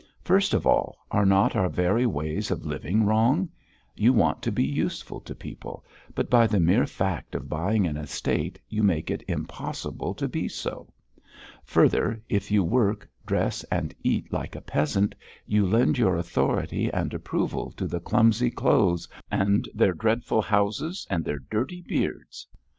[0.23, 3.49] First of all, are not our very ways of living wrong?
[3.95, 5.85] You want to be useful to people,
[6.15, 10.47] but by the mere fact of buying an estate you make it impossible to be
[10.47, 10.91] so.
[11.65, 15.13] Further, if you work, dress, and eat like a peasant
[15.45, 21.23] you lend your authority and approval to the clumsy clothes, and their dreadful houses and
[21.23, 22.47] their dirty beards....